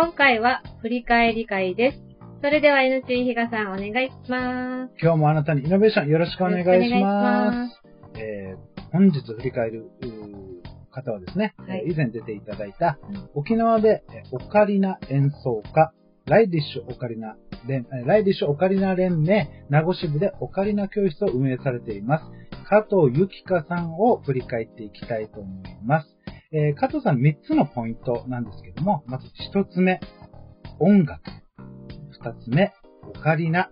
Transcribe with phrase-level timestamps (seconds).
[0.00, 1.98] 今回は振り返り会です。
[2.40, 4.92] それでは NC 比嘉さんお願いします。
[5.02, 7.72] 今日もあなたにイノベーションよろしくお願いしまいし
[8.14, 8.20] す。
[8.20, 9.90] えー本日振り返る
[10.92, 15.92] 方はですね、はいえー以前出ていただいたうん沖縄でえーオカリナ演奏家、
[16.26, 17.36] ライディッシュオカリナ
[17.66, 22.24] 連、えーライディッシュオカリナ連盟名護支部でオカリナ教室を運営されています。
[22.68, 26.17] 加藤ゆきかさんを振り返っていきたいと思います。
[26.50, 30.00] えー加藤さん3つのポイントなんですけども、まず1つ目、
[30.78, 31.20] 音楽。
[32.22, 32.72] 2つ目、
[33.02, 33.70] オカリナ。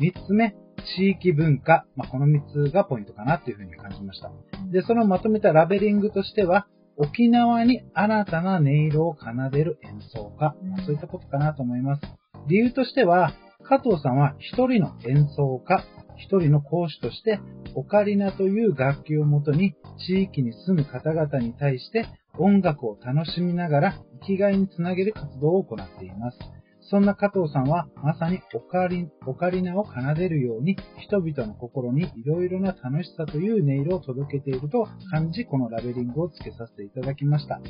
[0.00, 0.56] 3つ目、
[0.96, 1.84] 地域文化。
[1.96, 4.32] まあ、この3つがポイントかなというふうに感じました。
[4.72, 10.54] で、そのまとめたラベリングとしては、沖縄に新たな音色を奏でる演奏家。
[10.62, 12.02] まあそういったことかなと思います。
[12.48, 13.34] 理由としては、
[13.64, 15.84] 加藤さんは一人の演奏家、
[16.16, 17.40] 一人の講師として、
[17.74, 19.74] オカリナという楽器をもとに
[20.06, 22.06] 地域に住む方々に対して
[22.38, 26.38] 音楽を楽しみながら生きがいにつなげる活動を行っています。
[26.80, 37.60] そんな加藤さんはまさにオカリオカリナを奏でるように人々の心にいろいろな楽しさという音色を届けていると感じこのラベリングをつけさせていただきました。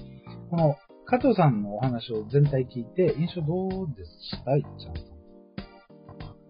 [0.50, 5.14] この加藤さんのお話を全体聞いて印象どうでしたいっちゃん。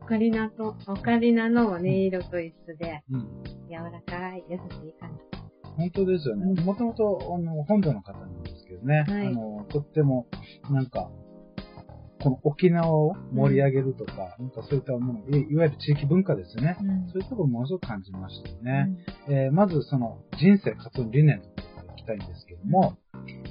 [0.04, 3.42] オカリナと、オカリナの音色と一緒で、うん。
[3.70, 5.33] 柔らかい、優しい感じ。
[5.76, 6.46] 本当ですよね。
[6.62, 9.04] もともと、あの、本土の方なんですけどね。
[9.08, 10.26] はいあの、とっても、
[10.70, 11.10] なんか、
[12.20, 16.76] この沖縄を盛り上げるとか、なんかそういったもの、いいわゆる地域文化ですよね。
[16.80, 18.96] うんそういうところものすごく感じましたよね。
[19.28, 22.96] えーまずその人生活動理念のとからいきたいんですけども、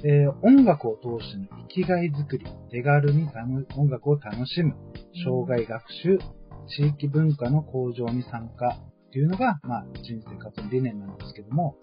[0.02, 4.74] えー音楽を通しての生きがいづくり、手軽に楽音楽を楽しむ、
[5.24, 6.18] 障害学習、
[6.66, 8.76] 地域文化の向上に参加
[9.08, 11.76] っていうのが、まあ、人生活動理念なんですけども、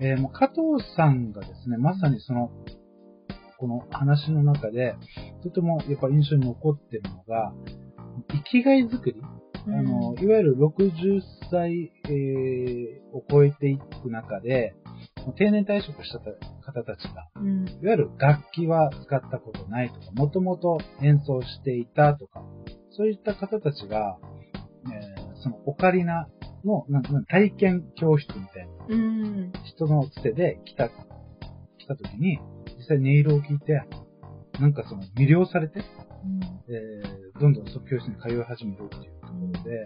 [0.00, 0.60] えーもう加藤
[0.96, 2.50] さんがですね、まさにその、
[3.58, 4.96] この話の中で、
[5.42, 7.52] とてもやっぱ印象に残ってるのが、
[8.30, 9.22] 生きがいづくり、
[9.66, 9.74] うん。
[9.74, 14.74] あの、いわゆる60歳、えーを超えていく中で、
[15.36, 17.66] 定年退職した方たちが、うん。
[17.66, 22.42] いわゆる楽器は使ったことないとか、もともと演奏していたとか、
[22.90, 24.18] そういった方たちが、
[24.92, 26.28] えーそのオカリナ
[26.66, 29.52] のなんなん体験教室みたいなうん。
[29.64, 32.38] 人のつてで来た、来た時に、
[32.78, 33.82] 実際音色を聞いて、
[34.60, 35.80] なんかその魅了されて、
[36.68, 39.84] えーどんどんその教室に通い始めるっていうところで、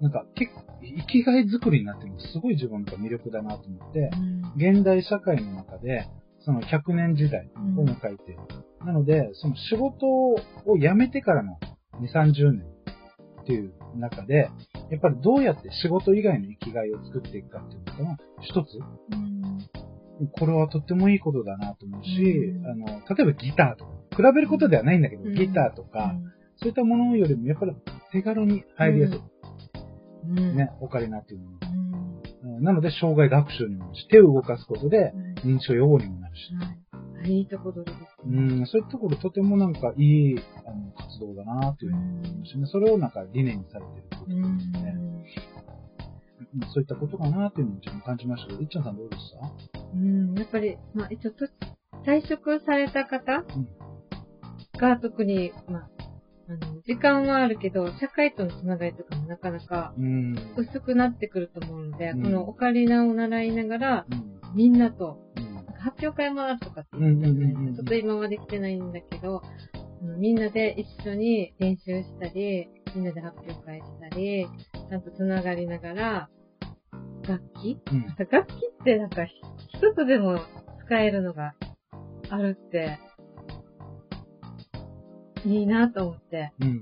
[0.00, 4.10] なんか結構生きがい作りになってるのすごい自分が魅力だなと思って、
[4.56, 6.08] 現代社会の中で、
[6.40, 8.40] その100年時代を迎えている。
[8.84, 10.36] なので、その仕事を
[10.78, 11.58] 辞めてからの
[12.00, 12.66] 2、30年
[13.40, 14.50] っていう中で、
[14.90, 18.78] やっぱりどうやって仕事以外の生きがいを作っていくかっていうのが、一つ、
[20.38, 22.66] これはとってもいいことだなと思うし、うん。
[22.66, 25.34] あの、例えばギターとか、比べることではないんだけど、うん。
[25.34, 26.14] ギターとか、
[26.56, 27.72] そういったものよりもやっぱり
[28.12, 29.20] 手軽に入りやすい。
[30.28, 30.56] うん。
[30.56, 31.58] ね、オカリナっていうのは。
[32.44, 32.56] うん。
[32.56, 32.62] うん。
[32.62, 35.12] なので、障害学習にもし、手を動かすことで
[35.44, 36.70] 認知症予防にもなるし、は
[37.26, 37.38] い。
[37.38, 38.62] いいとこ取りですうね。
[38.62, 40.36] ん、そういったところとてもなんかいい
[40.66, 42.66] あの活動だなというふうに思いましたね。
[42.66, 44.34] それをなんか理念にされてることうで
[44.78, 44.92] すね。
[44.92, 44.96] ん。
[44.96, 45.24] うん
[46.72, 49.50] そういったことかなというのを自分感じましたけど、いっちゃんさんどうでした？
[49.94, 50.34] うん。
[50.38, 51.46] やっぱり、まあ、一応と、
[52.06, 53.68] 退職された方うん
[54.78, 55.88] が特に、まあ、
[56.48, 60.34] あの、時間はあるけど、社会とのつながりとかもなかなかうん。
[60.56, 64.54] 薄くなってくると思うので、うんこのオカリナを習いながら、うん。
[64.54, 65.18] みんなと、
[65.84, 67.76] 発表会もあるとかって言ってたじゃないですか。
[67.76, 69.42] ちょっと今はできてないんだけど、
[70.02, 74.48] あのみんなで一緒に練習したり、みんなで発表会したり、
[74.88, 76.30] ちゃんとつながりながら、
[77.28, 77.78] 楽器？
[77.92, 78.06] うん。
[78.18, 80.38] 楽器ってなんか一つでも
[80.86, 81.54] 使えるのが
[82.30, 82.98] あるって、
[85.44, 86.52] いいなと思って。
[86.60, 86.68] うん。
[86.68, 86.80] うん。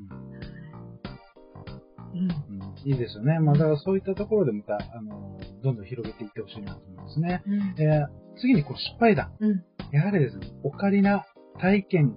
[2.15, 3.39] うんいいですよね。
[3.39, 7.43] まあ、だからそういったところでまた、あの、どんどん広げていってほしいなと思いますね。
[7.47, 7.75] うん。
[7.79, 9.33] えー次にこう失敗談。
[9.41, 9.65] うん。
[9.93, 11.25] やはりですね、オカリナ
[11.61, 12.17] 体験、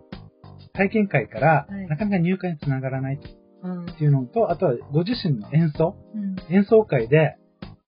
[0.74, 3.20] 体験会からはいなかなか入会につながらない
[3.64, 3.86] うん。
[3.86, 6.36] っていうのと、あとはご自身の演奏、うん。
[6.56, 7.38] 演奏会で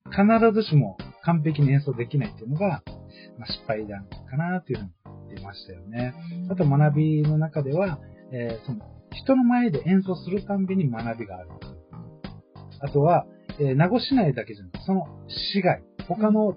[0.06, 0.24] 必
[0.54, 2.84] ずしも完璧に演奏できないっていうのが、
[3.38, 4.92] まあ、失敗談かなっていうふうに
[5.30, 6.14] 言ってましたよね。
[6.50, 8.00] あと学びの中では、
[8.32, 8.80] えーその
[9.14, 11.50] 人の前で演奏するたんびに学びがある。
[12.82, 13.26] あとは、
[13.60, 16.56] えー名護市内だけじゃなくて、その市外、他の、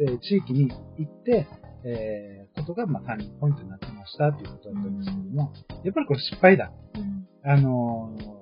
[0.00, 1.48] えー地域に行って、
[1.84, 5.52] えーことが、まあ、ターニングポイントになってましたということだったんですけども、
[5.84, 6.72] やっぱりこれ失敗談。
[6.96, 7.50] うん。
[7.50, 8.40] あのー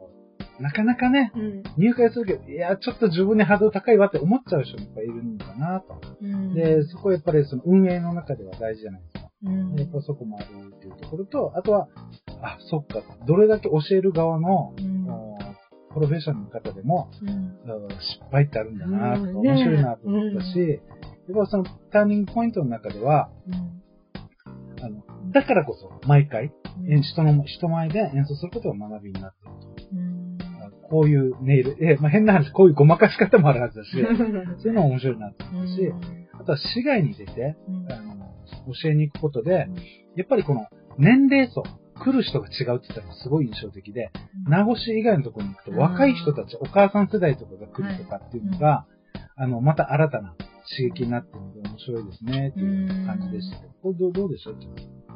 [0.61, 1.63] なかなかね、うん。
[1.77, 6.01] 入会するけど、いや、ちょっと自分にハードル高いわって思っちゃう人もやっぱいるのかなと。
[6.21, 6.53] うん。
[6.53, 9.31] で、そこはやっぱりその運営の中では大事じゃないですか。
[9.45, 9.75] うん。
[9.77, 11.87] やっぱそこもあるっていうところと、あとは、
[12.43, 13.03] あ、そっか。
[13.25, 15.07] どれだけ教える側の、うん
[15.99, 17.29] プロフェッショナルの方でも、うん。
[17.29, 17.49] うん
[18.01, 19.37] 失敗ってあるんだなと、うん。
[19.39, 20.81] 面白いなと思ったし、ね
[21.29, 24.85] やっぱそのターニングポイントの中では、うん。
[24.85, 25.03] あの、
[25.33, 26.53] だからこそ、毎回、
[27.03, 30.39] 人の、人前で演奏することが学びになっているうん。
[30.39, 30.89] と。
[30.89, 35.93] こういうネイル、え、まあ、変な話、こういうごまかし方もあるはずだし、 そういうのも面白いなと思ったし、
[36.33, 37.93] あとは市外に出て、うん。
[37.93, 38.15] あの、
[38.83, 39.75] 教えに行くことでうん、
[40.17, 40.67] やっぱりこの
[40.97, 41.63] 年齢層、
[41.99, 44.11] 来る人が違うって言ったらすごい印象的で、
[44.47, 45.79] 名護市以外のところに行くとうん。
[45.79, 48.87] 若い人たち、お母さん世代とかが来るとかっていうのが、
[49.37, 50.35] あの、また新たな
[50.77, 53.59] 刺激になってるので面白いですね、っていう感じでした。
[53.83, 54.57] これどうどうでしょう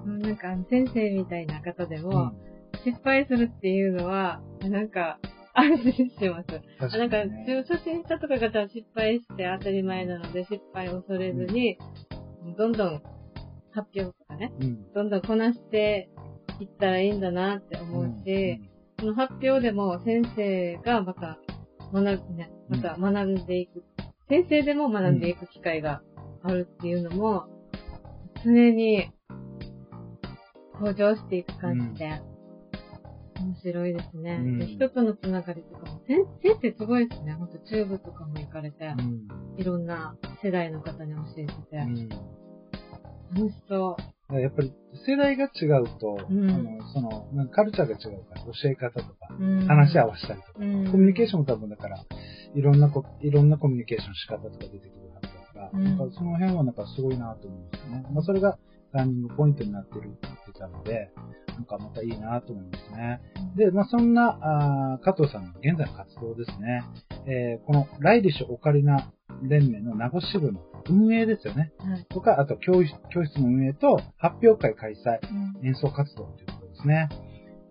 [0.07, 2.37] うんなんか、先生みたいな方でうも、ん。
[2.85, 5.19] 失敗するっていうのは、なんか、
[5.55, 6.47] 安心してます。
[6.79, 7.19] 確なんか、
[7.69, 11.79] 初心者とかがじゃあ失敗して当たり前なので、失敗を恐れずに、
[12.57, 13.03] どんどん
[13.73, 14.93] 発表とかね、うん。
[14.93, 16.09] どんどんこなして
[16.63, 18.61] いったらいいんだなって思うし、
[18.99, 21.39] その発表でも先生がまた
[21.93, 23.83] 学ぶ、ね、また学んでいく、
[24.29, 26.03] 先生でも学んでいく機会が
[26.43, 27.47] あるっていうのも、
[28.45, 29.11] 常に
[30.79, 32.23] 向上していく感じで、
[33.41, 34.39] 面白いですね。
[34.41, 37.33] うんで人とのつながりとかも、先先生すごいですね。
[37.33, 39.27] ほんと中部とかも行かれて、うん。
[39.59, 42.09] いろんな世代の方に教えてて、うん。
[43.35, 43.97] 楽しそ
[44.41, 44.73] やっぱり
[45.07, 49.43] 世代が違うと、うんあの、その、なんかカルチャーが違うから、教え方とか、う。
[49.43, 52.05] うん話し合わせたりとか、うんコミュニケーションも多分だから、
[52.55, 58.07] いろんなこ、いろんなコミュニケーションの仕方とか出てくるはずだから、うんなんかその辺はなんかすごいなと思うんですよね。
[58.13, 58.59] まあそれが
[58.93, 61.11] ターニングポイントになってるって言ってたので、
[61.49, 63.21] なんかまたいいなと思いますね。
[63.57, 64.39] で、まあそんな、
[64.95, 66.85] あー加藤さんの現在の活動ですね。
[67.27, 69.13] えーこのライディッシュオカリナ
[69.43, 71.73] 連盟の名護支部の運営ですよね。
[71.79, 72.07] はい。
[72.09, 77.09] とか、あと教室教室の運営と発表会開催、うん演奏活動ということですね。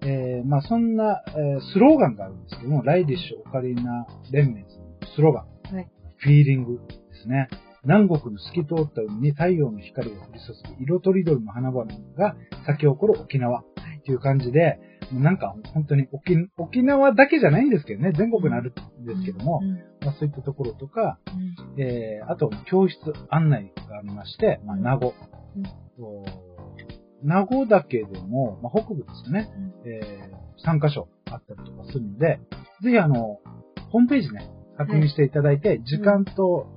[0.03, 4.67] えーまあそんな、えースローガンがあるんですけども、ライディッシュオカリナ連盟の
[5.15, 5.41] スローガ
[5.71, 5.87] ン、はい
[6.17, 7.49] フィーリングですね。
[7.83, 11.85] 南国の透き通った海に太陽の光が降り注ぐ色とりどりの花々
[12.15, 12.35] が
[12.67, 13.63] 咲き誇る沖縄っ
[14.03, 14.79] ていう感じで、
[15.13, 19.71] なんか本当に沖沖縄だけじゃないんですけどね、全国にあるんですけども、うん
[20.05, 21.19] まあ、そういったところとか、
[21.77, 21.81] うん。
[21.81, 22.97] えーあと教室
[23.29, 25.13] 案内がありまして、まあ、名護。
[27.23, 29.51] 名護だけでも、まあ、北部ですよね、
[29.85, 32.39] えー、3カ所あったりとかするので、
[32.83, 33.39] ぜひあの、
[33.91, 36.67] ホームページね、確認していただいて、時間と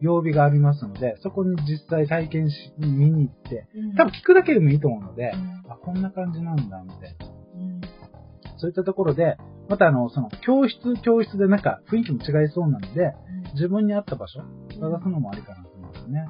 [0.00, 3.94] 曜日がありますので、そこに実際体験しに見に行って、うん。
[3.94, 5.36] 多分聞くだけでもいいと思うのでう、
[5.68, 5.72] ん。
[5.72, 7.31] あ、こんな感じなんだ、みたいな。
[8.66, 9.36] うんそういったところで、
[9.68, 13.12] またあの、その、教室、教室でなんか雰囲気も違いそうなので、
[13.54, 14.40] 自分に合った場所、
[14.80, 16.26] 探すのもありかなと思うんですよね。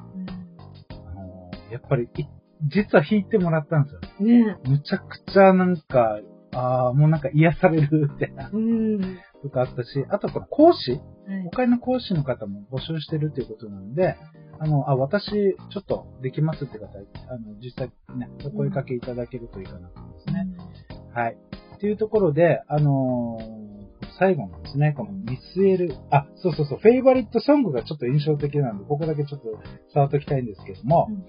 [1.07, 2.25] あのーやっぱり、い
[2.65, 4.01] 実は弾いてもらったんですよ。
[4.21, 6.21] うんねむちゃくちゃなんか、
[6.55, 9.01] ああ、もうなんか癒されるみたいなうん。
[9.43, 11.03] とかあったし、あとこの講師、はい
[11.53, 14.17] 他の講師の方も募集してるということなので、
[14.59, 20.47] あの、あ、私、ちょっとできますって方、あの、実際ね、お声かけいただけるといいかなと思いますね。
[21.15, 21.37] はい。
[21.83, 23.73] っていうところで、あのー
[24.19, 29.47] 最後のですね、この見据える、あ、そうそうそう、フェイバリットソングがちょっと印象的なんで、ここだけちょっと
[29.93, 31.25] 触っておきたいんですけども、うん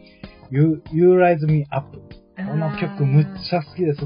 [0.51, 1.97] You, you Rise Me Up。
[1.97, 4.01] この曲むっちゃ好きです。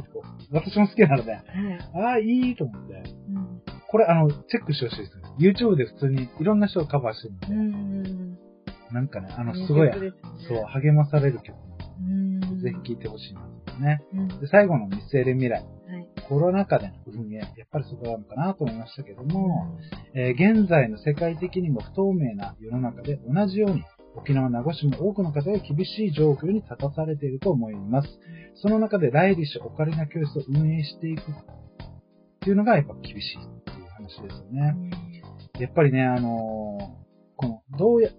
[0.52, 1.44] 私も好きなので、はい。
[1.94, 2.94] ああ、いいと思って。
[2.94, 5.12] うんこれ、あの、チェックしてほしいです。
[5.40, 8.38] YouTube で普通にいろんな人がカバーしてるので、うん。
[8.92, 9.90] なんかね、あの、すごい、
[10.48, 11.58] そう、励まされる曲
[12.62, 14.02] ぜひ聴いてほしいなと思いますね。
[14.14, 15.66] うんで、最後の見据える未来。
[16.30, 16.40] はい。
[16.40, 19.78] コロナ禍での運営、やっぱりそこなのかなと思いましたけども、
[20.14, 23.84] えー現在の世界的にも不透明な世の中で同じように
[24.16, 28.08] 沖縄、名護市も多くの方が厳しい状況に立たされていると思います。
[28.56, 31.24] その中でライリッシュオカリナ教室を運営していくっ
[32.42, 34.76] ていうのがやっぱ厳しいっていう話ですよね。
[35.60, 36.98] やっぱりね、あのー
[37.40, 38.10] この、どうや、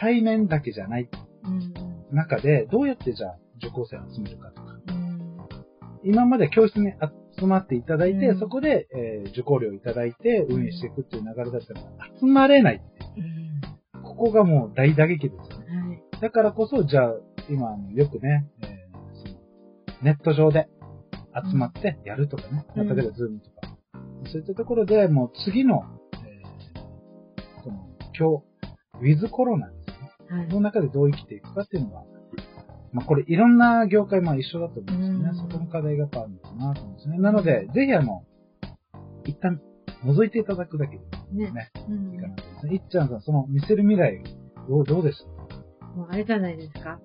[0.00, 1.08] 対面だけじゃない
[1.44, 5.08] うん中で、どうやってじゃあ受講生を集めるかとか、うん
[6.04, 6.92] 今まで教室に
[7.38, 11.80] 集まっていただいて、うんそこで、えー受講料いただいて運営していくっていう流れだったら、
[12.18, 15.76] 集まれないううんここがもう大打撃ですよね。
[15.76, 16.20] はい。
[16.20, 17.14] だからこそ、じゃあ、
[17.48, 18.68] 今、あのよくね、えー
[19.28, 19.38] その
[20.02, 20.68] ネット上で
[21.50, 23.76] 集まってやるとかね、うんまあ例えばズームとか、
[24.30, 25.82] そういったところでもう次の、
[26.24, 28.44] えーこの、今日、
[29.00, 29.88] ウィズコロナです
[30.32, 30.38] ね。
[30.38, 30.48] はい。
[30.48, 32.02] の中でどう生きていくかっていうのが、
[32.92, 35.28] まあこれいろんな業界まあ一緒だと思うんですよね。
[35.30, 37.18] うんそこの課題がやっぱあるのかなと思うんですね。
[37.18, 38.24] なので、ぜひあの、
[39.24, 39.60] 一旦
[40.04, 41.50] 覗いていただくだけでもね。
[41.50, 42.74] ね、うんいいかなと思いますね。
[42.74, 44.22] いっちゃんさん、その見せる未来、
[44.68, 45.26] どうどうでした
[45.96, 47.00] もうあれじゃないですか。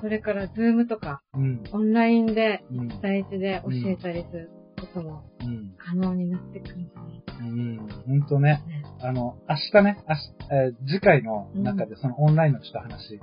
[0.00, 1.62] それからズームとか、うん。
[1.72, 2.88] オンラインで、うん。
[3.00, 5.74] 大事で教えたりすることもうん。
[5.76, 7.88] 可能になってくるんじゃないかうん。
[8.06, 8.62] ほんとね。
[8.68, 8.77] ね。
[9.00, 13.20] あの、明日ね、明日、えー次回の中でそのオンラインのちょっと話、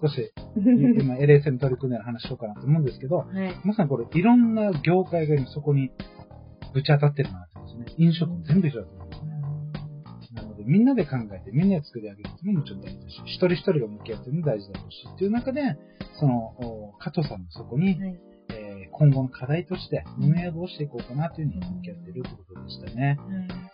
[0.00, 3.54] 少し、 今 LSM 取り組んでる話しようかなと思うんですけど、はい。
[3.64, 5.90] まさにこれいろんな業界が今そこに
[6.72, 7.84] ぶち当たってるなってですね。
[7.98, 10.40] 飲食も全部一緒だと思うんですね。
[10.40, 15.60] なので、みんなで考えて、みんなで作り上げるっていうのももちろん大事だし、一人一人が向き合うっても大事だろうし、っていう中で、
[16.14, 18.20] その、お加藤さんもそこに、はい。
[19.00, 23.18] えー今後の課題として、運営をどうしていこうかなというふうに向き合っているということでしたね。